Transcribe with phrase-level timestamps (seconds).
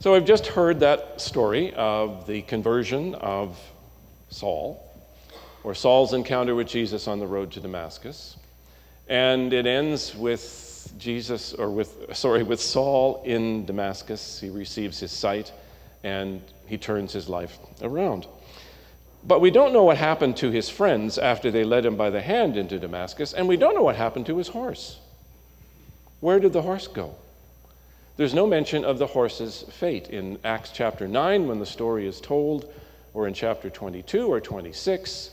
[0.00, 3.58] So I've just heard that story of the conversion of
[4.30, 4.82] Saul,
[5.62, 8.38] or Saul's encounter with Jesus on the road to Damascus.
[9.08, 14.40] And it ends with Jesus, or with, sorry, with Saul in Damascus.
[14.40, 15.52] He receives his sight
[16.02, 18.26] and he turns his life around.
[19.24, 22.22] But we don't know what happened to his friends after they led him by the
[22.22, 24.98] hand into Damascus, and we don't know what happened to his horse.
[26.20, 27.16] Where did the horse go?
[28.20, 32.20] There's no mention of the horse's fate in Acts chapter 9 when the story is
[32.20, 32.70] told,
[33.14, 35.30] or in chapter 22 or 26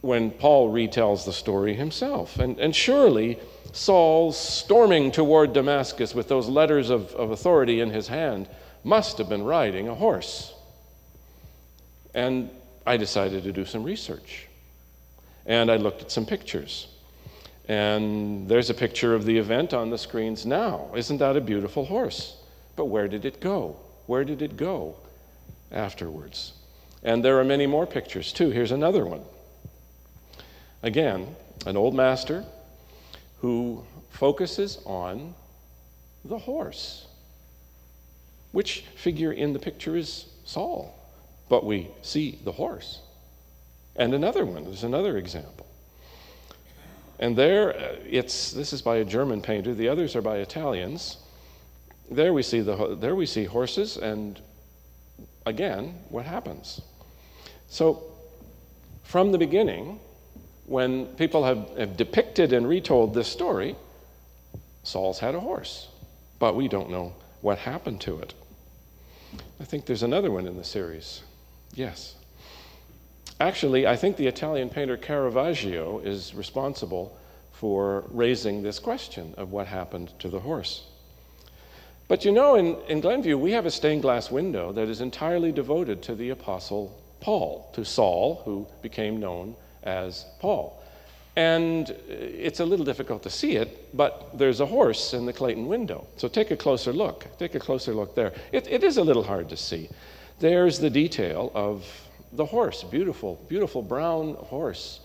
[0.00, 2.40] when Paul retells the story himself.
[2.40, 3.38] And, and surely
[3.70, 8.48] Saul storming toward Damascus with those letters of, of authority in his hand
[8.82, 10.52] must have been riding a horse.
[12.12, 12.50] And
[12.84, 14.48] I decided to do some research.
[15.46, 16.88] And I looked at some pictures.
[17.68, 20.90] And there's a picture of the event on the screens now.
[20.96, 22.36] Isn't that a beautiful horse?
[22.76, 23.76] But where did it go?
[24.06, 24.96] Where did it go
[25.70, 26.54] afterwards?
[27.02, 28.50] And there are many more pictures too.
[28.50, 29.22] Here's another one.
[30.82, 32.44] Again, an old master
[33.40, 35.34] who focuses on
[36.24, 37.06] the horse.
[38.52, 40.94] Which figure in the picture is Saul?
[41.50, 43.00] But we see the horse.
[43.96, 45.66] And another one, there's another example.
[47.18, 51.18] And there, uh, it's, this is by a German painter, the others are by Italians.
[52.10, 54.40] There we see, the, there we see horses, and
[55.44, 56.80] again, what happens?
[57.68, 58.02] So,
[59.02, 60.00] from the beginning,
[60.66, 63.74] when people have, have depicted and retold this story,
[64.82, 65.88] Saul's had a horse,
[66.38, 68.34] but we don't know what happened to it.
[69.60, 71.22] I think there's another one in the series.
[71.74, 72.14] Yes.
[73.40, 77.16] Actually, I think the Italian painter Caravaggio is responsible
[77.52, 80.84] for raising this question of what happened to the horse.
[82.08, 85.52] But you know, in, in Glenview, we have a stained glass window that is entirely
[85.52, 90.82] devoted to the Apostle Paul, to Saul, who became known as Paul.
[91.36, 95.32] And uh, it's a little difficult to see it, but there's a horse in the
[95.32, 96.06] Clayton window.
[96.16, 97.26] So take a closer look.
[97.38, 98.32] Take a closer look there.
[98.50, 99.88] It, it is a little hard to see.
[100.40, 101.84] There's the detail of
[102.32, 105.00] the horse, beautiful, beautiful brown horse,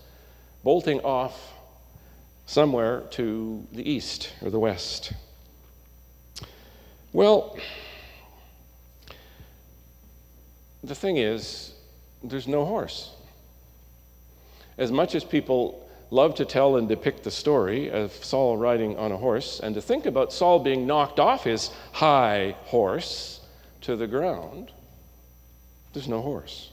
[0.62, 1.52] bolting off
[2.46, 5.12] somewhere to the east or the west.
[7.12, 7.56] Well,
[10.82, 11.72] the thing is,
[12.22, 13.12] there's no horse.
[14.76, 19.12] As much as people love to tell and depict the story of Saul riding on
[19.12, 23.40] a horse, and to think about Saul being knocked off his high horse
[23.82, 24.72] to the ground,
[25.92, 26.70] there's no horse.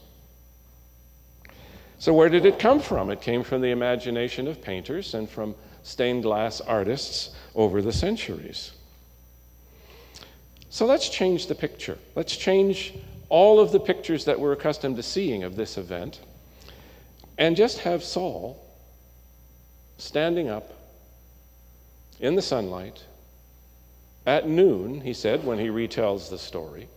[2.02, 3.10] So, where did it come from?
[3.10, 5.54] It came from the imagination of painters and from
[5.84, 8.72] stained glass artists over the centuries.
[10.68, 11.96] So, let's change the picture.
[12.16, 12.92] Let's change
[13.28, 16.18] all of the pictures that we're accustomed to seeing of this event
[17.38, 18.60] and just have Saul
[19.96, 20.74] standing up
[22.18, 23.04] in the sunlight
[24.26, 26.88] at noon, he said, when he retells the story.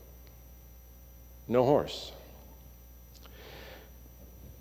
[1.47, 2.11] No horse.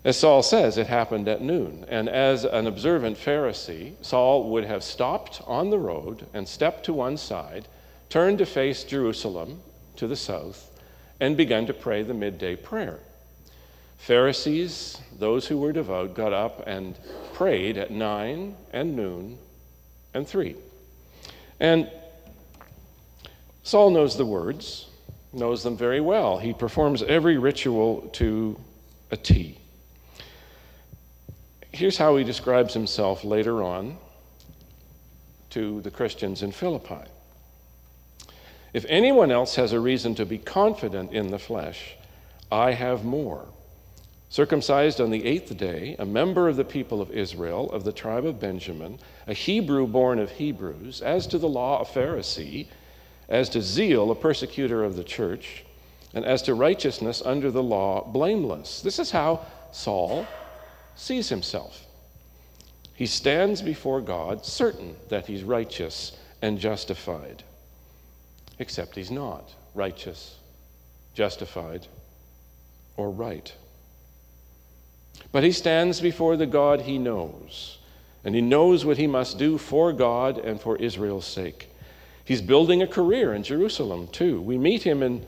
[0.05, 1.83] As Saul says, it happened at noon.
[1.87, 6.93] And as an observant Pharisee, Saul would have stopped on the road and stepped to
[6.93, 7.67] one side,
[8.07, 9.63] turned to face Jerusalem
[9.95, 10.69] to the south,
[11.19, 12.99] and begun to pray the midday prayer.
[13.97, 16.95] Pharisees, those who were devout, got up and
[17.33, 19.39] prayed at 9 and noon
[20.13, 20.55] and 3.
[21.59, 21.89] And
[23.63, 24.87] Saul knows the words,
[25.33, 26.37] knows them very well.
[26.37, 28.59] He performs every ritual to
[29.09, 29.57] a T.
[31.75, 33.97] Here's how he describes himself later on
[35.49, 37.03] to the Christians in Philippi.
[38.71, 41.97] If anyone else has a reason to be confident in the flesh,
[42.49, 43.49] I have more.
[44.29, 48.25] Circumcised on the eighth day, a member of the people of Israel, of the tribe
[48.25, 48.97] of Benjamin,
[49.27, 52.67] a Hebrew born of Hebrews, as to the law, a Pharisee,
[53.27, 55.65] as to zeal, a persecutor of the church,
[56.13, 58.79] and as to righteousness under the law, blameless.
[58.79, 60.25] This is how Saul
[60.95, 61.85] sees himself.
[62.93, 67.43] He stands before God certain that he's righteous and justified,
[68.59, 70.37] except he's not righteous,
[71.13, 71.87] justified,
[72.95, 73.53] or right.
[75.31, 77.79] But he stands before the God he knows,
[78.23, 81.69] and he knows what he must do for God and for Israel's sake.
[82.23, 84.41] He's building a career in Jerusalem, too.
[84.41, 85.25] We meet him in,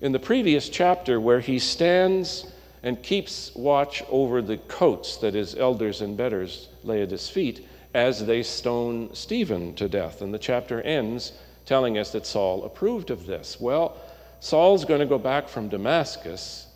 [0.00, 2.52] in the previous chapter where he stands
[2.84, 7.66] and keeps watch over the coats that his elders and betters lay at his feet
[7.94, 10.20] as they stone Stephen to death.
[10.20, 11.32] And the chapter ends
[11.64, 13.58] telling us that Saul approved of this.
[13.58, 13.96] Well,
[14.38, 16.66] Saul's going to go back from Damascus,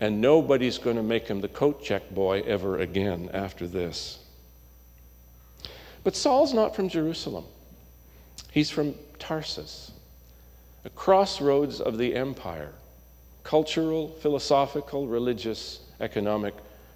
[0.00, 4.20] and nobody's going to make him the coat check boy ever again after this.
[6.04, 7.44] But Saul's not from Jerusalem,
[8.52, 9.90] he's from Tarsus,
[10.84, 12.72] a crossroads of the empire
[13.46, 16.52] cultural, philosophical, religious, economic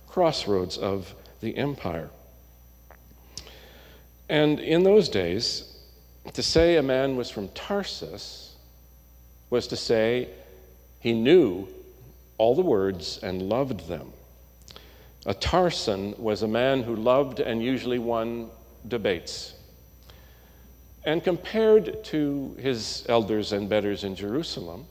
[0.09, 2.11] crossroads of the empire.
[4.29, 5.79] And in those days,
[6.33, 8.57] to say a man was from Tarsus
[9.49, 10.29] was to say
[10.99, 11.69] he knew
[12.37, 14.13] all the words and loved them.
[15.27, 18.51] A Tarsan was a man who loved and usually won
[18.89, 19.55] debates.
[21.05, 24.87] And compared to his elders and betters in Jerusalem,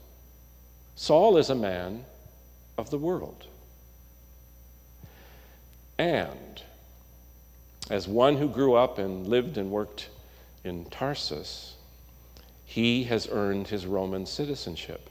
[0.94, 2.04] Saul is a man
[2.76, 3.46] of the world.
[5.98, 6.62] And
[7.90, 10.08] as one who grew up and lived and worked
[10.64, 11.74] in Tarsus,
[12.64, 15.10] he has earned his Roman citizenship.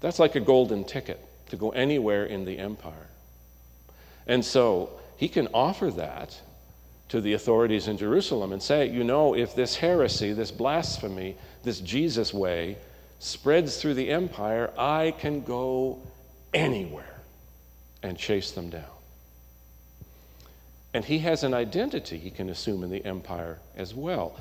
[0.00, 3.06] That's like a golden ticket to go anywhere in the empire.
[4.26, 6.40] And so he can offer that
[7.10, 11.78] to the authorities in Jerusalem and say, you know, if this heresy, this blasphemy, this
[11.80, 12.76] Jesus way
[13.22, 16.00] spreads through the empire, I can go
[16.52, 17.20] anywhere
[18.02, 18.82] and chase them down.
[20.92, 24.40] And he has an identity he can assume in the empire as well.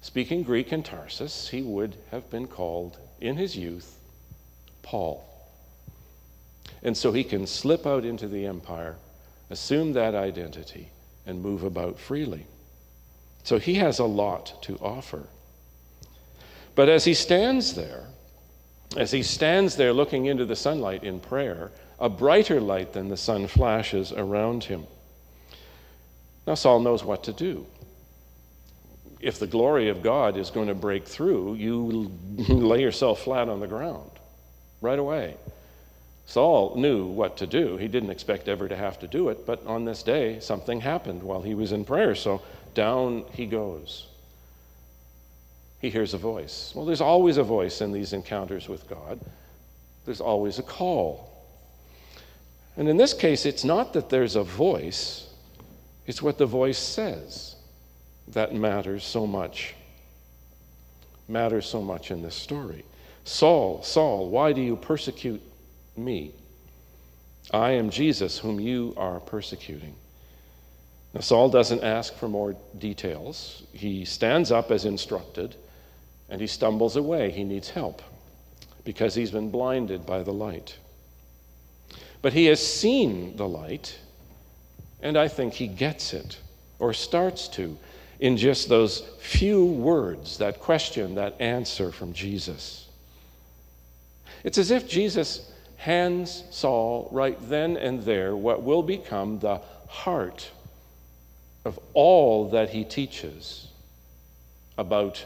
[0.00, 4.00] Speaking Greek in Tarsus, he would have been called in his youth
[4.82, 5.24] Paul.
[6.82, 8.96] And so he can slip out into the empire,
[9.48, 10.90] assume that identity,
[11.24, 12.46] and move about freely.
[13.44, 15.28] So he has a lot to offer.
[16.76, 18.04] But as he stands there,
[18.96, 23.16] as he stands there looking into the sunlight in prayer, a brighter light than the
[23.16, 24.86] sun flashes around him.
[26.46, 27.66] Now, Saul knows what to do.
[29.18, 32.12] If the glory of God is going to break through, you
[32.48, 34.10] lay yourself flat on the ground
[34.82, 35.36] right away.
[36.26, 37.78] Saul knew what to do.
[37.78, 41.22] He didn't expect ever to have to do it, but on this day, something happened
[41.22, 42.42] while he was in prayer, so
[42.74, 44.08] down he goes
[45.78, 46.72] he hears a voice.
[46.74, 49.20] Well, there's always a voice in these encounters with God,
[50.04, 51.32] there's always a call.
[52.76, 55.28] And in this case, it's not that there's a voice,
[56.06, 57.56] it's what the voice says
[58.28, 59.74] that matters so much.
[61.28, 62.84] Matters so much in this story.
[63.24, 65.42] Saul, Saul, why do you persecute
[65.96, 66.32] me?
[67.50, 69.94] I am Jesus, whom you are persecuting.
[71.14, 73.62] Now, Saul doesn't ask for more details.
[73.72, 75.56] He stands up as instructed
[76.28, 77.30] and he stumbles away.
[77.30, 78.02] He needs help
[78.84, 80.76] because he's been blinded by the light.
[82.22, 83.98] But he has seen the light,
[85.02, 86.38] and I think he gets it,
[86.78, 87.76] or starts to,
[88.20, 92.88] in just those few words, that question, that answer from Jesus.
[94.44, 100.50] It's as if Jesus hands Saul right then and there what will become the heart
[101.64, 103.68] of all that he teaches
[104.78, 105.24] about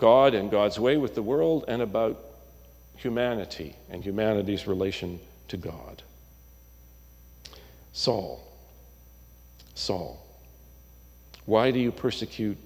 [0.00, 2.18] God and God's way with the world and about
[2.96, 6.02] humanity and humanity's relation to God.
[7.92, 8.42] Saul,
[9.74, 10.24] Saul,
[11.44, 12.58] why do you persecute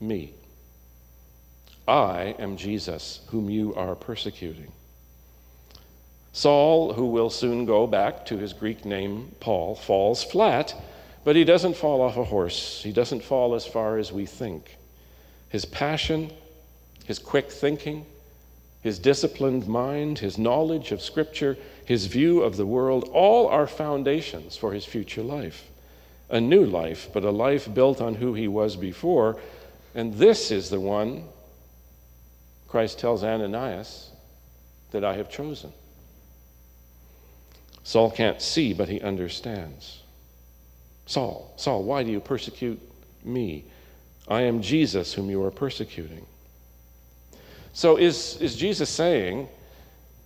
[0.00, 0.32] me?
[1.86, 4.72] I am Jesus, whom you are persecuting.
[6.32, 10.74] Saul, who will soon go back to his Greek name, Paul, falls flat,
[11.22, 12.82] but he doesn't fall off a horse.
[12.82, 14.76] He doesn't fall as far as we think.
[15.48, 16.32] His passion
[17.04, 18.06] his quick thinking,
[18.80, 24.56] his disciplined mind, his knowledge of Scripture, his view of the world, all are foundations
[24.56, 25.70] for his future life.
[26.30, 29.38] A new life, but a life built on who he was before.
[29.94, 31.24] And this is the one
[32.68, 34.10] Christ tells Ananias
[34.90, 35.72] that I have chosen.
[37.84, 40.02] Saul can't see, but he understands.
[41.06, 42.80] Saul, Saul, why do you persecute
[43.22, 43.64] me?
[44.26, 46.26] I am Jesus whom you are persecuting.
[47.74, 49.48] So, is, is Jesus saying,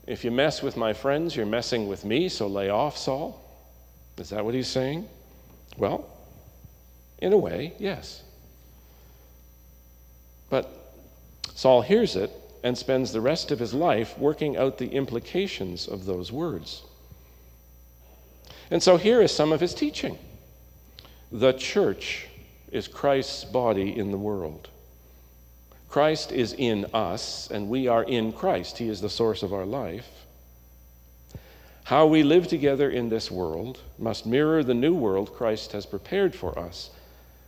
[0.07, 3.43] if you mess with my friends, you're messing with me, so lay off, Saul?
[4.19, 5.09] Is that what he's saying?
[5.78, 6.07] Well,
[7.19, 8.23] in a way, yes.
[10.50, 10.95] But
[11.55, 12.31] Saul hears it
[12.62, 16.83] and spends the rest of his life working out the implications of those words.
[18.71, 20.19] And so here is some of his teaching
[21.33, 22.26] the church
[22.73, 24.69] is Christ's body in the world.
[25.88, 28.78] Christ is in us, and we are in Christ.
[28.78, 30.09] He is the source of our life.
[31.85, 36.35] How we live together in this world must mirror the new world Christ has prepared
[36.35, 36.90] for us,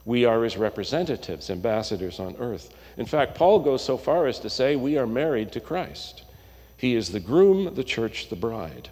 [0.07, 2.75] We are his representatives, ambassadors on earth.
[2.97, 6.23] In fact, Paul goes so far as to say we are married to Christ.
[6.79, 8.89] He is the groom, the church, the bride.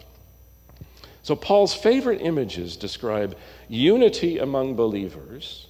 [1.22, 3.34] So, Paul's favorite images describe
[3.68, 5.66] unity among believers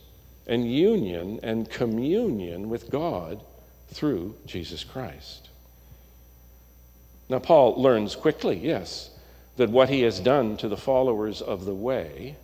[0.49, 3.45] and union and communion with God
[3.89, 5.49] through Jesus Christ.
[7.29, 9.11] Now, Paul learns quickly, yes,
[9.57, 12.37] that what he has done to the followers of the way,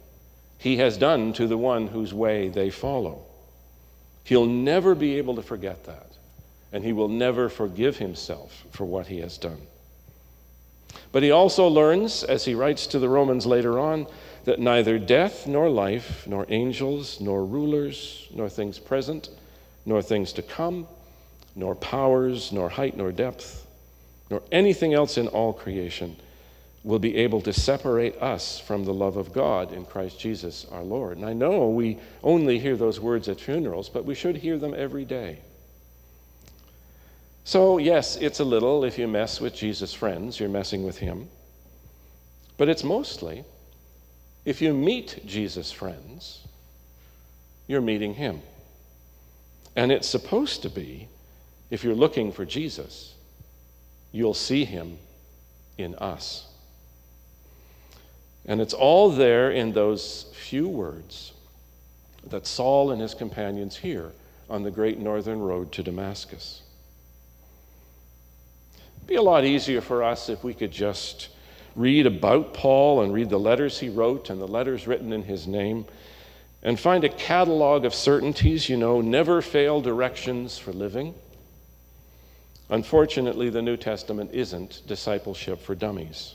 [0.59, 3.25] he has done to the one whose way they follow.
[4.25, 6.13] He'll never be able to forget that,
[6.73, 9.61] and he will never forgive himself for what he has done.
[11.13, 14.07] But he also learns, as he writes to the Romans later on,
[14.45, 19.31] that neither death nor life, nor angels, nor rulers, nor things present,
[19.87, 20.87] nor things to come,
[21.57, 23.67] nor powers, nor height, nor depth,
[24.31, 26.17] nor anything else in all creation
[26.83, 30.83] will be able to separate us from the love of God in Christ Jesus our
[30.83, 31.17] Lord.
[31.17, 34.75] And I know we only hear those words at funerals, but we should hear them
[34.77, 35.39] every day.
[37.45, 41.29] So, yes, it's a little if you mess with Jesus' friends, you're messing with him.
[42.57, 43.45] But it's mostly
[44.45, 46.41] if you meet Jesus' friends,
[47.67, 48.43] you're meeting him.
[49.75, 51.09] And it's supposed to be
[51.71, 53.15] if you're looking for Jesus,
[54.13, 54.99] you'll see him
[55.79, 56.47] in us.
[58.47, 61.33] And it's all there in those few words
[62.29, 64.13] that Saul and his companions hear
[64.49, 66.63] on the great northern road to Damascus.
[68.97, 71.29] It'd be a lot easier for us if we could just
[71.75, 75.47] read about Paul and read the letters he wrote and the letters written in his
[75.47, 75.87] name
[76.63, 81.15] and find a catalog of certainties, you know, never fail directions for living.
[82.75, 86.35] Unfortunately, the New Testament isn't discipleship for dummies.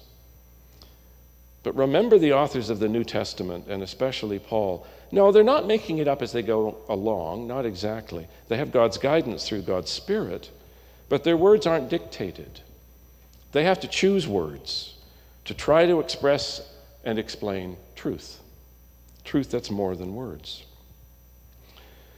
[1.64, 4.88] But remember the authors of the New Testament, and especially Paul.
[5.12, 8.26] No, they're not making it up as they go along, not exactly.
[8.48, 10.50] They have God's guidance through God's Spirit,
[11.10, 12.62] but their words aren't dictated.
[13.52, 14.96] They have to choose words
[15.44, 16.62] to try to express
[17.04, 18.40] and explain truth.
[19.26, 20.64] Truth that's more than words.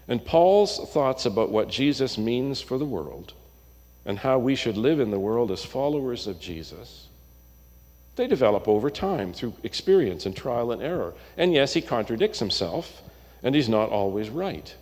[0.07, 3.33] And Paul's thoughts about what Jesus means for the world
[4.05, 7.07] and how we should live in the world as followers of Jesus
[8.15, 11.13] they develop over time through experience and trial and error.
[11.37, 13.01] And yes, he contradicts himself,
[13.41, 14.75] and he's not always right.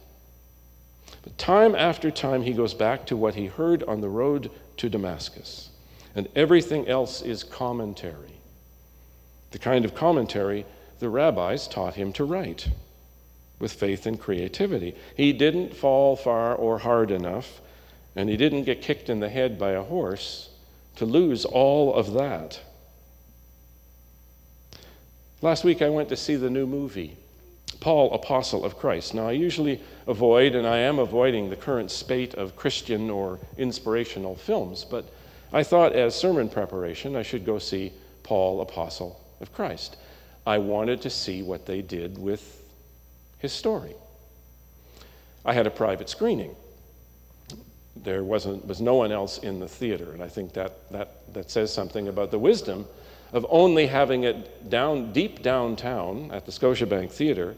[1.23, 4.89] But time after time, he goes back to what he heard on the road to
[4.89, 5.69] Damascus.
[6.15, 8.41] And everything else is commentary.
[9.51, 10.65] The kind of commentary
[10.99, 12.67] the rabbis taught him to write
[13.59, 14.95] with faith and creativity.
[15.15, 17.61] He didn't fall far or hard enough,
[18.15, 20.49] and he didn't get kicked in the head by a horse
[20.95, 22.59] to lose all of that.
[25.41, 27.15] Last week I went to see the new movie,
[27.79, 29.13] Paul, Apostle of Christ.
[29.13, 34.35] Now, I usually avoid, and I am avoiding, the current spate of Christian or inspirational
[34.35, 35.05] films, but
[35.53, 39.95] I thought as sermon preparation I should go see Paul, Apostle of Christ.
[40.45, 42.63] I wanted to see what they did with
[43.37, 43.95] his story.
[45.45, 46.55] I had a private screening.
[48.03, 51.51] There wasn't, was no one else in the theater, and I think that, that, that
[51.51, 52.87] says something about the wisdom
[53.33, 57.55] of only having it down deep downtown at the Scotiabank Theatre,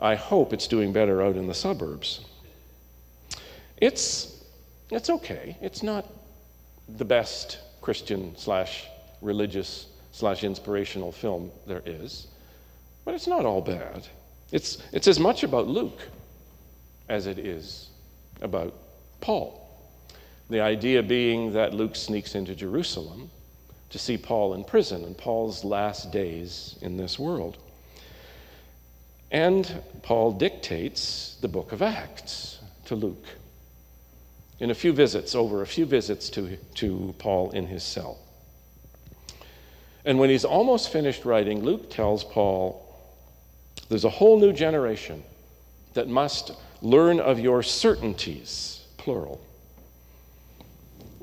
[0.00, 2.24] I hope it's doing better out in the suburbs.
[3.76, 4.44] It's,
[4.90, 5.56] it's okay.
[5.60, 6.06] It's not
[6.96, 8.86] the best Christian slash
[9.20, 12.28] religious slash inspirational film there is,
[13.04, 14.06] but it's not all bad.
[14.52, 16.00] It's, it's as much about Luke
[17.08, 17.90] as it is
[18.40, 18.74] about
[19.20, 19.63] Paul.
[20.50, 23.30] The idea being that Luke sneaks into Jerusalem
[23.90, 27.56] to see Paul in prison and Paul's last days in this world.
[29.30, 33.26] And Paul dictates the book of Acts to Luke
[34.60, 38.18] in a few visits, over a few visits to, to Paul in his cell.
[40.04, 42.80] And when he's almost finished writing, Luke tells Paul,
[43.88, 45.24] There's a whole new generation
[45.94, 49.40] that must learn of your certainties, plural.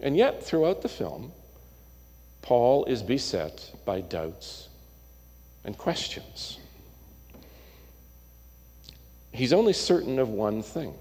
[0.01, 1.31] And yet, throughout the film,
[2.41, 4.67] Paul is beset by doubts
[5.63, 6.57] and questions.
[9.31, 10.95] He's only certain of one thing.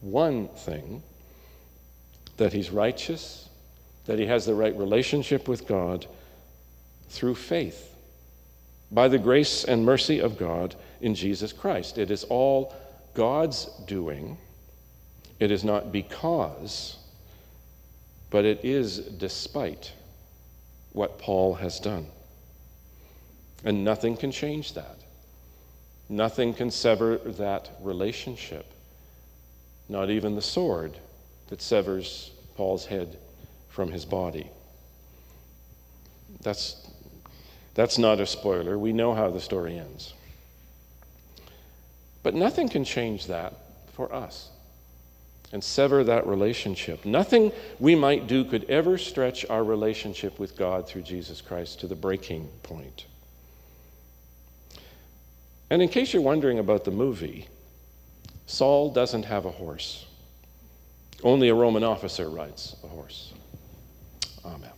[0.00, 1.02] One thing
[2.36, 3.48] that he's righteous,
[4.04, 6.06] that he has the right relationship with God
[7.08, 7.96] through faith,
[8.92, 11.98] by the grace and mercy of God in Jesus Christ.
[11.98, 12.74] It is all
[13.14, 14.36] God's doing,
[15.40, 16.98] it is not because
[18.30, 19.92] but it is despite
[20.92, 22.06] what Paul has done.
[23.64, 24.98] And nothing can change that.
[26.08, 28.72] Nothing can sever that relationship,
[29.88, 30.96] not even the sword
[31.48, 33.18] that severs Paul's head
[33.68, 34.50] from his body.
[36.42, 36.88] That's,
[37.74, 38.78] that's not a spoiler.
[38.78, 40.14] We know how the story ends.
[42.22, 43.54] But nothing can change that
[43.92, 44.50] for us
[45.52, 47.04] and sever that relationship.
[47.04, 51.86] Nothing we might do could ever stretch our relationship with God through Jesus Christ to
[51.86, 53.06] the breaking point.
[55.70, 57.48] And in case you're wondering about the movie,
[58.46, 60.06] Saul doesn't have a horse.
[61.22, 63.32] Only a Roman officer rides a horse.
[64.44, 64.75] Amen.